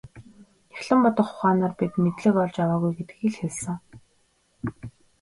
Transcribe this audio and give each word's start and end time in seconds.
Нягтлан 0.71 0.99
бодох 1.03 1.29
ухаанаар 1.33 1.73
бид 1.79 1.93
мэдлэг 2.03 2.35
олж 2.43 2.55
аваагүй 2.63 2.91
гэдгийг 2.95 3.29
л 3.33 3.39
хэлсэн. 3.39 3.77